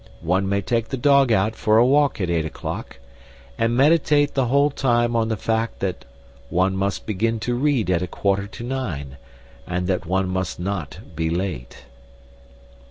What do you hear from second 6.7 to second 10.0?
must begin to read at a quarter to nine, and